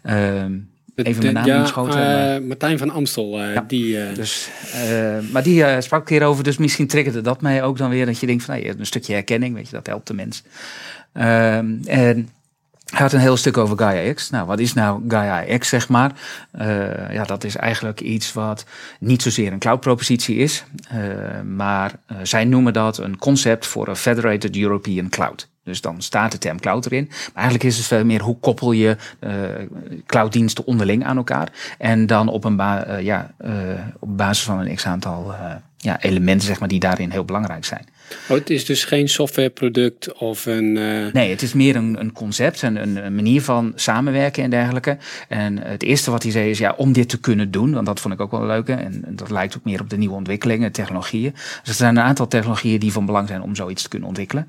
[0.02, 0.54] Ehm,
[0.96, 3.64] Even mijn naam ja, eh, Martijn van Amstel, eh, Ja.
[3.68, 4.02] die...
[4.02, 7.64] eh, dus, eh, maar die eh, sprak een keer over, dus misschien triggerde dat mij
[7.64, 8.06] ook dan weer.
[8.06, 10.44] Dat je denkt van, nou, een stukje herkenning, weet je, dat helpt de mens.
[11.14, 12.30] Ehm, en
[12.86, 14.30] had een heel stuk over Gaia X.
[14.30, 16.12] Nou, wat is nou Gaia X, zeg maar?
[16.52, 18.66] Eh, ja, dat is eigenlijk iets wat
[19.00, 20.64] niet zozeer een cloud-propositie is.
[20.90, 20.98] eh,
[21.42, 25.48] maar eh, zij noemen dat een concept voor een Federated European Cloud.
[25.64, 27.06] Dus dan staat de term cloud erin.
[27.08, 28.98] Maar eigenlijk is het veel meer hoe koppel je
[30.06, 31.52] clouddiensten onderling aan elkaar.
[31.78, 33.32] En dan op, een ba- ja,
[34.00, 37.86] op basis van een x-aantal eh, ja, elementen zeg maar, die daarin heel belangrijk zijn.
[38.30, 40.78] Oh, het is dus geen softwareproduct of een...
[40.78, 44.98] eh, Nee, het is meer een, een concept, een, een, manier van samenwerken en dergelijke.
[45.28, 48.00] En het eerste wat hij zei is, ja, om dit te kunnen doen, want dat
[48.00, 48.68] vond ik ook wel leuk.
[48.68, 51.32] En, en dat lijkt ook meer op de nieuwe ontwikkelingen, technologieën.
[51.32, 54.48] Dus er zijn een aantal technologieën die van belang zijn om zoiets te kunnen ontwikkelen.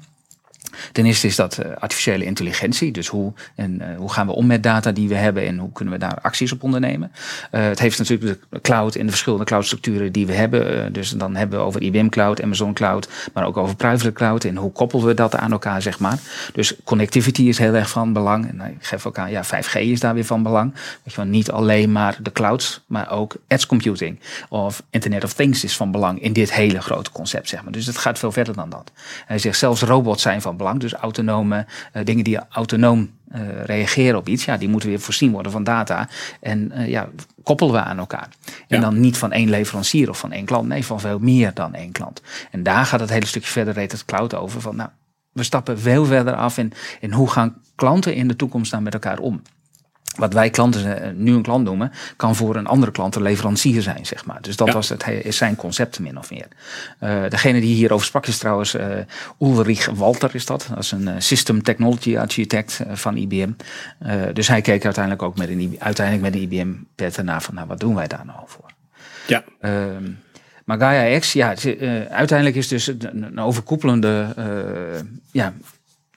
[0.93, 2.93] Ten eerste is dat eh, artificiële intelligentie.
[2.93, 5.73] Dus hoe, en, eh, hoe gaan we om met data die we hebben en hoe
[5.73, 7.13] kunnen we daar acties op ondernemen.
[7.51, 10.93] Eh, het heeft natuurlijk de cloud en de verschillende cloudstructuren die we hebben.
[10.93, 14.45] Dus dan hebben we over IBM Cloud, Amazon Cloud, maar ook over private cloud.
[14.45, 16.19] En hoe koppelen we dat aan elkaar, zeg maar.
[16.53, 18.49] Dus connectivity is heel erg van belang.
[18.49, 20.73] En ik geef ook aan, ja, 5G is daar weer van belang.
[20.73, 25.33] Weet je wel, niet alleen maar de clouds, maar ook edge computing of Internet of
[25.33, 27.73] Things is van belang in dit hele grote concept, zeg maar.
[27.73, 28.93] Dus het gaat veel verder dan dat.
[29.27, 30.66] Hij zegt zelfs robots zijn van belang.
[30.75, 35.31] Dus autonome eh, dingen die autonoom eh, reageren op iets, ja, die moeten weer voorzien
[35.33, 36.09] worden van data.
[36.41, 37.09] En eh, ja,
[37.43, 38.29] koppelen we aan elkaar.
[38.45, 38.81] En Ja.
[38.81, 41.93] dan niet van één leverancier of van één klant, nee, van veel meer dan één
[41.93, 42.23] klant.
[42.51, 44.61] En daar gaat het hele stukje verder, reed het cloud over.
[44.61, 44.89] Van, nou,
[45.33, 48.95] we stappen veel verder af in, in hoe gaan klanten in de toekomst dan met
[48.95, 49.43] elkaar om.
[50.17, 53.83] Wat wij klanten eh, nu een klant noemen, kan voor een andere klant een leverancier
[53.83, 54.43] zijn, zeg maar.
[54.43, 54.73] Dus dat Ja.
[54.73, 56.47] was het, he- is zijn concept min of meer.
[56.99, 58.87] Eh, degene die hierover sprak is trouwens eh,
[59.41, 60.67] Ulrich Walter is dat.
[60.69, 63.51] Dat is een System Technology Architect van IBM.
[64.33, 67.81] Dus hij keek uiteindelijk ook met een, uiteindelijk met een IBM-pet ernaar van, nou, wat
[67.81, 68.71] doen wij daar nou voor?
[69.27, 69.45] Ja.
[69.61, 70.11] Ehm,
[70.65, 71.77] maar Gaia X, ja, het,
[72.11, 74.35] uiteindelijk is dus een, een overkoepelende
[75.31, 75.53] ja,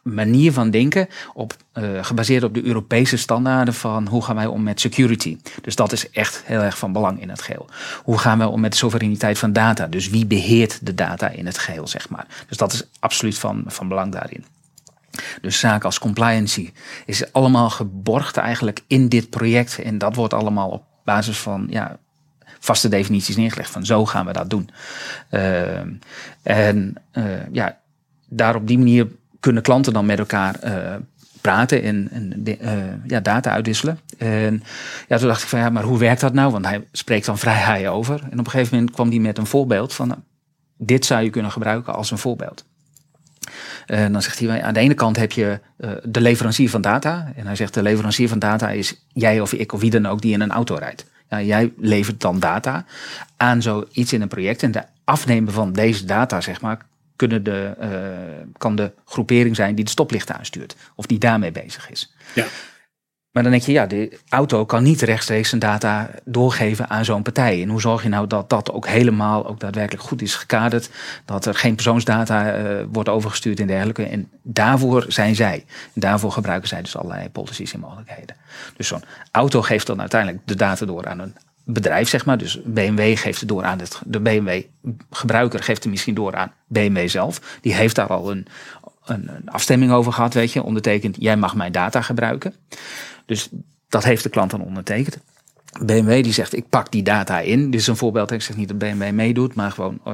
[0.02, 4.64] manier van denken op, eh, gebaseerd op de Europese standaarden van hoe gaan wij om
[4.64, 5.38] met security.
[5.62, 7.70] Dus dat is echt heel erg van belang in het geheel.
[8.04, 9.88] Hoe gaan wij om met de soevereiniteit van data?
[9.88, 12.28] Dus wie beheert de data in het geheel, zeg maar.
[12.48, 14.46] Dus dat is absoluut van, van belang daarin.
[15.42, 16.72] Dus zaken als compliancy
[17.06, 19.80] is allemaal geborgd eigenlijk in dit project.
[19.80, 21.98] En dat wordt allemaal op basis van ja,
[22.60, 23.70] vaste definities neergelegd.
[23.72, 24.70] Van zo gaan we dat doen.
[25.30, 25.94] Ehm,
[26.44, 27.78] en eh, ja,
[28.28, 29.08] daar op die manier
[29.39, 30.95] kunnen klanten dan met elkaar eh,
[31.41, 32.71] praten en, en eh,
[33.08, 33.99] ja, data uitwisselen.
[34.17, 34.63] En
[35.08, 36.52] ja, toen dacht ik van ja, maar hoe werkt dat nou?
[36.52, 38.19] Want hij spreekt dan vrij over.
[38.30, 40.19] En op een gegeven moment kwam hij met een voorbeeld van nou,
[40.78, 42.65] dit zou je kunnen gebruiken als een voorbeeld.
[43.86, 47.32] En dan zegt hij, aan de ene kant heb je eh, de leverancier van data.
[47.36, 50.21] En hij zegt, de leverancier van data is jij of ik of wie dan ook
[50.21, 51.06] die in een auto rijdt.
[51.30, 52.86] Jij levert dan data
[53.38, 54.63] aan zoiets in een project.
[54.63, 56.86] En de afnemen van deze data, zeg maar,
[57.20, 57.90] kunnen de, eh,
[58.58, 60.76] kan de groepering zijn die de stoplichten aanstuurt.
[60.96, 62.14] Of die daarmee bezig is.
[62.36, 62.46] Ja.
[63.32, 67.22] Maar dan denk je, ja, de auto kan niet rechtstreeks zijn data doorgeven aan zo'n
[67.22, 67.62] partij.
[67.62, 70.90] En hoe zorg je nou dat dat ook helemaal, ook daadwerkelijk goed is gekaderd?
[71.26, 74.04] Dat er geen persoonsdata eh, wordt overgestuurd en dergelijke.
[74.04, 75.66] En daarvoor zijn zij.
[75.94, 78.36] En daarvoor gebruiken zij dus allerlei policies en mogelijkheden.
[78.76, 81.36] Dus zo'n auto geeft dan uiteindelijk de data door aan een
[81.74, 82.38] bedrijf, zeg maar.
[82.38, 87.08] Dus BMW geeft het door aan het, de BMW-gebruiker geeft het misschien door aan BMW
[87.10, 87.58] zelf.
[87.62, 88.48] Die heeft daar al een,
[89.06, 90.64] een, afstemming over gehad, weet je.
[90.64, 92.54] Ondertekend, jij mag mijn data gebruiken.
[93.26, 93.50] Dus
[93.90, 95.18] dat heeft de klant dan ondertekend.
[95.86, 97.72] BMW die zegt, ik pak die data in.
[97.72, 100.14] Dit is een voorbeeld, ik zeg niet dat BMW meedoet, maar gewoon eh,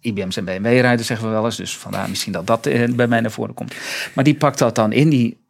[0.00, 1.56] IBM's en BMW-rijders zeggen we wel eens.
[1.56, 3.74] Dus vandaar misschien dat dat eh, bij mij naar voren komt.
[4.14, 5.43] Maar die pakt dat dan in, die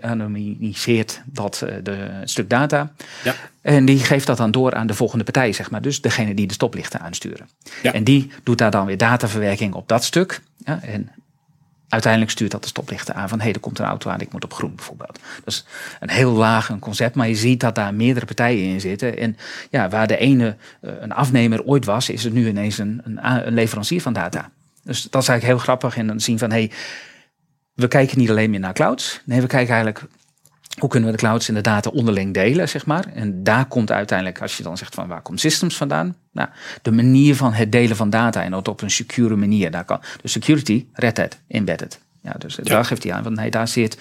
[0.00, 2.92] anonimiseert dat eh, de, het stuk data.
[3.24, 3.34] Ja.
[3.62, 5.82] En die geeft dat dan door aan de volgende partij, zeg maar.
[5.82, 7.48] Dus degene die de stoplichten aansturen.
[7.82, 7.92] Ja.
[7.92, 10.40] En die doet daar dan weer dataverwerking op dat stuk.
[10.64, 11.10] Ja, en
[11.88, 14.32] uiteindelijk stuurt dat de stoplichten aan van hé, hey, er komt een auto aan, ik
[14.32, 15.18] moet op groen bijvoorbeeld.
[15.44, 15.64] Dat is
[16.00, 19.18] een heel laag een concept, maar je ziet dat daar meerdere partijen in zitten.
[19.18, 19.36] En
[19.70, 23.54] ja, waar de ene eh, een afnemer ooit was, is het nu ineens een, een
[23.54, 24.50] leverancier van data.
[24.82, 25.96] Dus dat is eigenlijk heel grappig.
[25.96, 26.70] En dan zien van hé, hey,
[27.74, 29.20] we kijken niet alleen meer naar clouds.
[29.24, 30.06] Nee, we kijken eigenlijk
[30.78, 33.04] hoe kunnen we de clouds en de data onderling delen, zeg maar.
[33.14, 36.16] En daar komt uiteindelijk, als je dan zegt van waar komt systems vandaan?
[36.32, 36.48] Nou,
[36.82, 39.70] de manier van het delen van data en dat op een secure manier.
[39.70, 42.00] Daar kan, dus security, Red Hat, embedded.
[42.22, 43.98] Ja, dus daar geeft hij aan van nee, daar zit.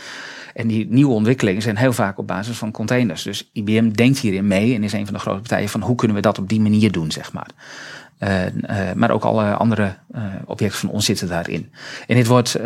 [0.53, 3.23] En die nieuwe ontwikkelingen zijn heel vaak op basis van containers.
[3.23, 6.15] Dus IBM denkt hierin mee en is een van de grote partijen van hoe kunnen
[6.15, 7.49] we dat op die manier doen, zeg maar.
[8.17, 11.71] Eh, eh, maar ook alle andere eh, objecten van ons zitten daarin.
[12.07, 12.59] En dit wordt,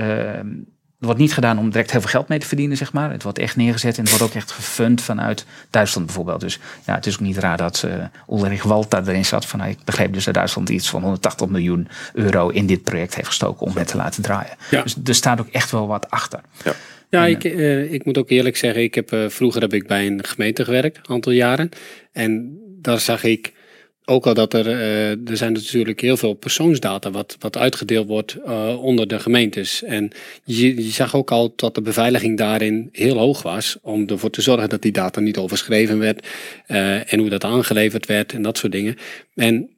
[1.05, 3.11] wordt niet gedaan om direct heel veel geld mee te verdienen, zeg maar.
[3.11, 6.39] Het wordt echt neergezet en het wordt ook echt gefund vanuit Duitsland bijvoorbeeld.
[6.39, 9.45] Dus ja, het is ook niet raar dat uh, Ulrich Walter erin zat.
[9.45, 13.27] Van, ik begreep dus dat Duitsland iets van 180 miljoen euro in dit project heeft
[13.27, 14.55] gestoken om het te laten draaien.
[14.71, 14.83] Ja.
[14.83, 16.39] Dus er staat ook echt wel wat achter.
[16.63, 16.73] Ja.
[17.09, 20.07] Ja, ik, eh, ik moet ook eerlijk zeggen, ik heb, eh, vroeger heb ik bij
[20.07, 21.69] een gemeente gewerkt, een aantal jaren.
[22.11, 23.53] En daar zag ik
[24.05, 28.35] ook al dat er, eh, er zijn natuurlijk heel veel persoonsdata wat, wat uitgedeeld wordt
[28.45, 29.83] eh, onder de gemeentes.
[29.83, 30.11] En
[30.43, 34.41] je, je zag ook al dat de beveiliging daarin heel hoog was om ervoor te
[34.41, 36.27] zorgen dat die data niet overschreven werd
[36.67, 38.97] eh, en hoe dat aangeleverd werd en dat soort dingen.
[39.35, 39.69] En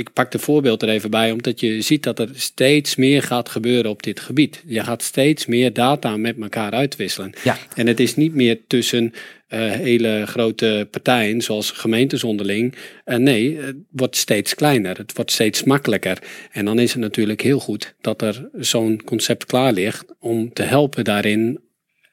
[0.00, 3.48] ik pak de voorbeeld er even bij, omdat je ziet dat er steeds meer gaat
[3.48, 4.62] gebeuren op dit gebied.
[4.66, 7.32] Je gaat steeds meer data met elkaar uitwisselen.
[7.44, 7.58] Ja.
[7.74, 12.74] En het is niet meer tussen uh, hele grote partijen, zoals gemeentes onderling.
[13.06, 14.96] Uh, nee, het wordt steeds kleiner.
[14.96, 16.18] Het wordt steeds makkelijker.
[16.52, 20.62] En dan is het natuurlijk heel goed dat er zo'n concept klaar ligt om te
[20.62, 21.60] helpen daarin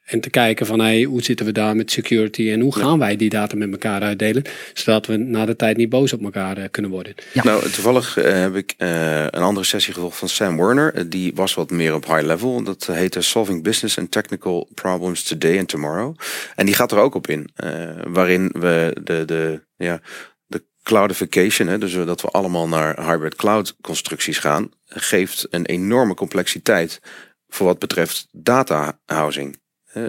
[0.08, 2.98] en te kijken van hey, hoe zitten we daar met security en hoe gaan ja.
[2.98, 4.43] wij die data met elkaar uitdelen,
[4.74, 7.15] zodat we na de tijd niet boos op elkaar uh, kunnen worden.
[7.34, 7.43] Ja.
[7.43, 11.10] Nou, toevallig uh, heb ik uh, een andere sessie gevolgd van Sam Werner.
[11.10, 12.63] die was wat meer op high level.
[12.63, 16.15] Dat heette Solving Business and Technical Problems Today and Tomorrow.
[16.56, 17.50] En die gaat er ook op in,
[18.08, 20.02] waarin we de, de, ja,
[20.46, 26.13] de cloudification, hè, dus dat we allemaal naar hybrid cloud constructies gaan, geeft een enorme
[26.13, 27.00] complexiteit
[27.48, 29.58] voor wat betreft data housing.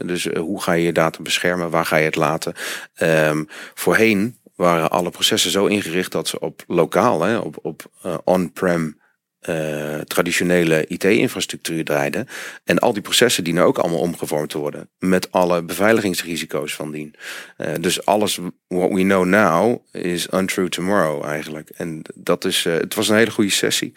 [0.04, 1.70] Dus hoe ga je je data beschermen?
[1.70, 2.54] Waar ga je het laten?
[3.02, 8.14] Um, voorheen waren alle processen zo ingericht dat ze op lokaal, hè, op, op uh,
[8.24, 8.98] on-prem
[9.38, 12.26] eh, traditionele IT-infrastructuur draaide.
[12.64, 14.88] En al die processen dienen ook allemaal omgevormd te worden.
[14.98, 17.14] Met alle beveiligingsrisico's van dien.
[17.56, 21.70] Eh, dus alles what we know now is untrue tomorrow eigenlijk.
[21.70, 23.92] En dat is, eh, het was een hele goede sessie.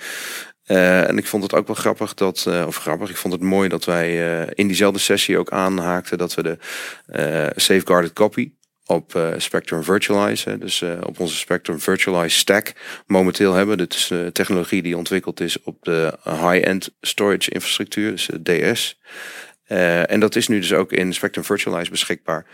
[0.71, 3.41] Eh, en ik vond het ook wel grappig dat, eh, of grappig, ik vond het
[3.41, 6.57] mooi dat wij eh, in diezelfde sessie ook aanhaakten dat we de
[7.55, 8.51] safeguarded copy
[8.85, 12.73] op Spectrum Virtualize, dus op onze Spectrum Virtualize stack
[13.05, 13.77] momenteel hebben.
[13.77, 18.99] Dit is de technologie die ontwikkeld is op de high-end storage infrastructuur, dus DS.
[20.05, 22.45] En dat is nu dus ook in Spectrum Virtualize beschikbaar.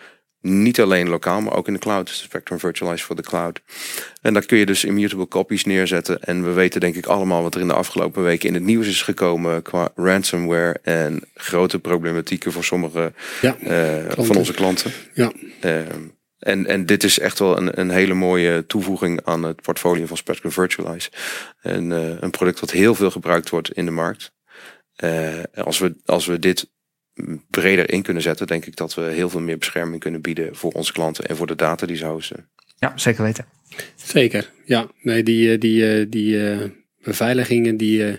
[0.41, 2.07] Niet alleen lokaal, maar ook in de cloud.
[2.07, 3.61] Dus Spectrum Virtualize voor de cloud.
[4.21, 6.21] En daar kun je dus immutable copies neerzetten.
[6.21, 8.87] En we weten denk ik allemaal wat er in de afgelopen weken in het nieuws
[8.87, 14.91] is gekomen qua ransomware en grote problematieken voor sommige Ja, eh, van onze klanten.
[15.13, 15.31] ja.
[15.61, 16.01] Ehm,
[16.39, 20.17] en, en dit is echt wel een, een hele mooie toevoeging aan het portfolio van
[20.17, 21.09] Spectrum Virtualize.
[21.61, 24.31] En, eh, een product dat heel veel gebruikt wordt in de markt.
[24.95, 26.69] Eh, als, we, als we dit
[27.49, 30.71] breder in kunnen zetten, denk ik dat we heel veel meer bescherming kunnen bieden voor
[30.71, 32.47] onze klanten en voor de data die ze hosten.
[32.79, 33.45] Ja, zeker weten.
[33.95, 34.87] Zeker, ja.
[35.01, 36.69] Nee, die, eh, die, eh, die eh,
[37.01, 38.13] beveiligingen die, eh,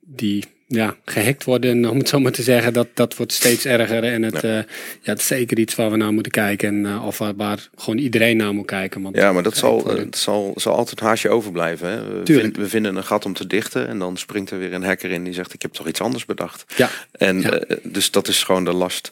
[0.00, 4.04] die ja, gehackt worden, om het zo maar te zeggen, dat, dat wordt steeds erger.
[4.04, 4.48] En het, ja.
[4.48, 4.64] ja,
[5.02, 6.68] het is zeker iets waar we naar moeten kijken.
[6.68, 9.02] En, uh, of waar, waar gewoon iedereen naar moet kijken.
[9.02, 11.88] Want ja, maar dat zal, het zal, zal altijd haasje overblijven.
[11.88, 12.04] Hè?
[12.04, 14.84] We, vind, we, vinden een gat om te dichten en dan springt er weer een
[14.84, 16.64] hacker in die zegt ik heb toch iets anders bedacht.
[16.76, 16.88] Ja.
[17.12, 17.52] En ja.
[17.68, 19.10] Uh, dus dat is gewoon de last.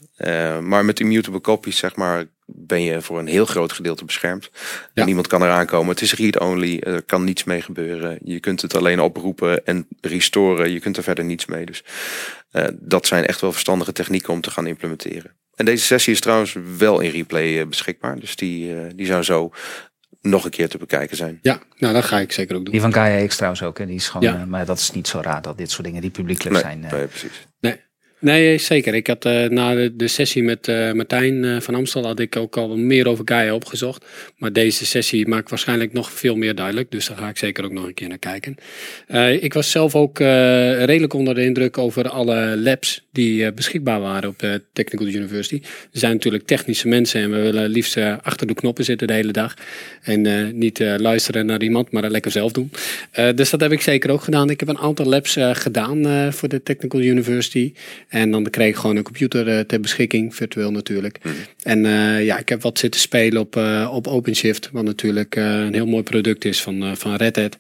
[0.61, 4.51] Maar met immutable copies zeg maar ben je voor een heel groot gedeelte beschermd.
[4.95, 5.05] Ja.
[5.05, 5.91] Niemand kan eraan komen.
[5.91, 6.79] Het is read-only.
[6.79, 8.19] Er kan niets mee gebeuren.
[8.25, 10.71] Je kunt het alleen oproepen en restoren.
[10.71, 11.67] Je kunt er verder niets mee.
[11.67, 11.85] Dus
[12.53, 15.35] uh, dat zijn echt wel verstandige technieken om te gaan implementeren.
[15.55, 18.19] En deze sessie is trouwens wel in replay uh, beschikbaar.
[18.19, 19.53] Dus die, uh, die zou zo
[20.21, 21.39] nog een keer te bekijken zijn.
[21.43, 22.73] Ja, nou dat ga ik zeker ook doen.
[22.73, 23.79] Die van Gaia X trouwens ook.
[23.79, 23.87] Hè?
[23.87, 24.45] Die is gewoon, ja.
[24.45, 26.81] maar dat is niet zo raar dat dit soort dingen die publiekelijk nee, zijn.
[26.81, 27.47] Nee, precies.
[27.61, 27.81] Nee.
[28.21, 28.95] Nee, zeker.
[28.95, 32.57] Ik had uh, na de, de, sessie met uh, Martijn van Amstel had ik ook
[32.57, 34.05] al meer over Gaia opgezocht.
[34.37, 36.91] Maar deze sessie maakt waarschijnlijk nog veel meer duidelijk.
[36.91, 38.57] Dus daar ga ik zeker ook nog een keer naar kijken.
[39.41, 44.39] ik was zelf ook redelijk onder de indruk over alle labs die beschikbaar waren op
[44.39, 45.61] de Technical University.
[45.93, 49.33] Er zijn natuurlijk technische mensen en we willen liefst achter de knoppen zitten de hele
[49.33, 49.55] dag.
[50.03, 52.71] En niet luisteren naar iemand, maar lekker zelf doen.
[53.35, 54.51] dus dat heb ik zeker ook gedaan.
[54.51, 57.73] Ik heb een aantal labs gedaan voor de Technical University.
[58.11, 61.19] En dan kreeg ik gewoon een computer uh, ter beschikking, virtueel natuurlijk.
[61.23, 61.35] Mhm.
[61.35, 61.41] Mm.
[61.63, 65.75] En uh, ja, ik heb wat zitten spelen op, uh, op OpenShift, wat natuurlijk een
[65.75, 67.59] heel mooi product is van, van Red Hat.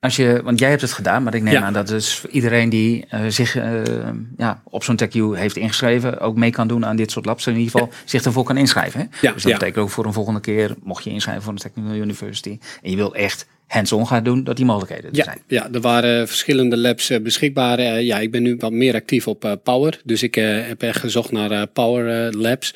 [0.00, 1.62] Als je, want jij hebt het gedaan, maar ik neem ja.
[1.62, 3.54] aan dat dus iedereen die zich
[4.36, 7.46] ja, op zo'n TechU heeft ingeschreven, ook mee kan doen aan dit soort labs.
[7.46, 7.96] In ieder geval ja.
[8.04, 9.00] zich ervoor kan inschrijven.
[9.00, 9.06] Hè?
[9.20, 11.94] Ja, dus dat betekent ook voor een volgende keer, mocht je inschrijven voor de Technical
[11.94, 15.38] University en je wil echt hands-on gaat doen, dat die mogelijkheden er ja, zijn.
[15.46, 17.78] Ja, er waren verschillende labs uh, beschikbaar.
[17.78, 20.00] Uh, ja, ik ben nu wat meer actief op uh, Power.
[20.04, 22.74] Dus ik heb echt gezocht naar Power Labs.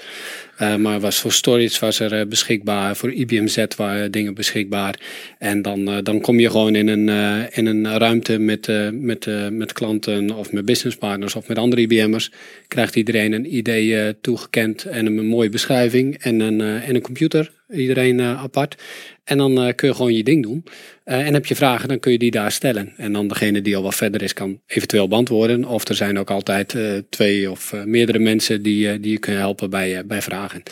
[0.79, 2.97] maar was voor storage was er beschikbaar.
[2.97, 5.01] Voor IBM Z waren dingen beschikbaar.
[5.39, 7.09] En dan, dan kom je gewoon in een,
[7.53, 12.31] in een ruimte met, met, met klanten of met businesspartners of met andere IBM'ers.
[12.69, 17.51] Krijgt iedereen een idee toegekend en een mooie beschrijving en een, en een computer.
[17.73, 18.77] Iedereen apart.
[19.25, 20.65] En dan uh, kun je gewoon je ding doen.
[21.05, 22.93] Uh, en heb je vragen, dan kun je die daar stellen.
[22.97, 25.65] En dan degene die al wat verder is, kan eventueel beantwoorden.
[25.65, 29.71] Of er zijn ook altijd uh, twee of meerdere mensen die, die je kunnen helpen
[29.71, 30.63] bij, bij vragen.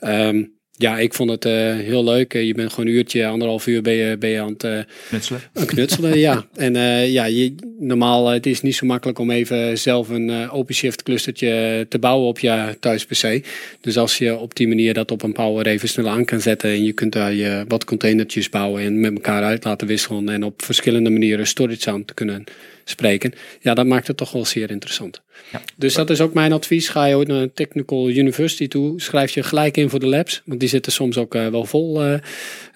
[0.00, 2.32] Um, ja, ik vond het uh, heel leuk.
[2.32, 5.40] je bent gewoon een uurtje, anderhalf uur ben je, ben je aan het uh, knutselen.
[5.66, 6.46] knutselen ja.
[6.54, 6.74] En
[7.10, 11.98] ja, je, normaal het is niet zo makkelijk om even zelf een OpenShift clustertje te
[11.98, 13.46] bouwen op je thuis PC.
[13.80, 16.70] Dus als je op die manier dat op een power even snel aan kan zetten
[16.70, 20.44] en je kunt daar je wat containertjes bouwen en met elkaar uit laten wisselen en
[20.44, 22.44] op verschillende manieren storage aan te kunnen
[22.88, 23.32] spreken.
[23.60, 25.22] Ja, dat maakt het toch wel zeer interessant.
[25.52, 25.62] Ja.
[25.76, 26.88] Dus dat is ook mijn advies.
[26.88, 30.42] Ga je ooit naar een Technical University toe, schrijf je gelijk in voor de labs.
[30.44, 32.04] Want die zitten soms ook uh, wel vol.
[32.04, 32.18] Uh,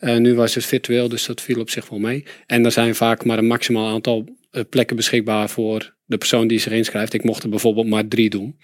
[0.00, 2.24] uh, nu was het virtueel, dus dat viel op zich wel mee.
[2.46, 4.38] En er zijn vaak maar een maximaal aantal
[4.70, 7.12] plekken beschikbaar voor de persoon die zich inschrijft.
[7.12, 8.56] Ik mocht er bijvoorbeeld maar drie doen.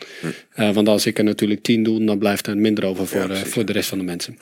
[0.54, 0.72] Hm.
[0.72, 3.64] want als ik er natuurlijk tien doe, dan blijft er minder over voor, ja, voor
[3.64, 4.38] de rest van de mensen.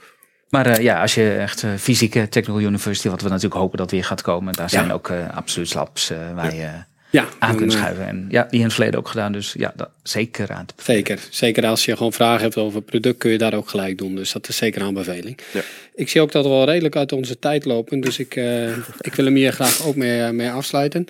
[0.48, 3.90] Maar uh, ja, als je echt uh, fysieke Technical University, wat we natuurlijk hopen dat
[3.90, 4.92] weer gaat komen, daar zijn ja.
[4.92, 6.70] ook uh, absoluut labs waar je
[7.14, 8.06] ja, aan kunt schuiven.
[8.06, 9.32] En ja, die in het verleden ook gedaan.
[9.32, 10.96] Dus ja, dat, zeker aan te bevelen.
[11.06, 11.26] Zeker.
[11.30, 14.14] Zeker als je gewoon vragen hebt over het product, kun je daar ook gelijk doen.
[14.14, 15.38] Dus dat is zeker aanbeveling.
[15.52, 15.60] Ja.
[15.94, 18.00] Ik zie ook dat we wel redelijk uit onze tijd lopen.
[18.00, 18.68] Dus ik, uh,
[19.08, 21.06] ik wil hem hier graag ook mee, mee afsluiten.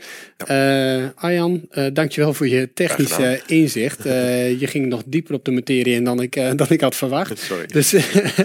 [0.46, 1.00] Ja.
[1.00, 4.02] Uh, Arjan, uh, dankjewel voor je technische inzicht.
[4.02, 7.38] je ging nog dieper op de materie in dan ik, dan ik had verwacht.
[7.48, 7.66] Sorry.
[7.66, 7.94] Dus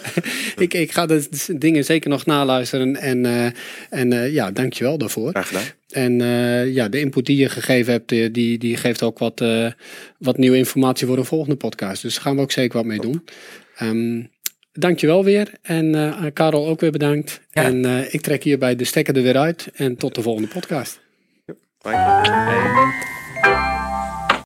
[0.65, 2.95] ik, ik ga de dingen zeker nog naluisteren.
[2.95, 3.53] En,
[3.89, 5.29] en ja, dankjewel daarvoor.
[5.29, 5.78] Graag gedaan.
[5.89, 9.41] En eh, ja, de input die je gegeven hebt, eh, die, die geeft ook wat,
[9.41, 9.71] eh,
[10.17, 12.01] wat nieuwe informatie voor een volgende podcast.
[12.01, 13.25] Dus daar gaan we ook zeker wat mee doen.
[13.81, 14.29] Um,
[14.71, 15.51] dankjewel weer.
[15.61, 17.41] En uh, Karel ook weer bedankt.
[17.51, 17.63] Ja.
[17.63, 19.69] En uh, ik trek hierbij de stekker er weer uit.
[19.73, 20.99] En tot de volgende podcast.
[21.81, 23.18] Bye.